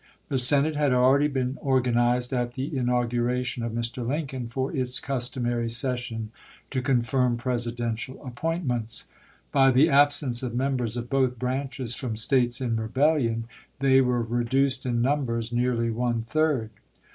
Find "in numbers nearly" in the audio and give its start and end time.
14.87-15.91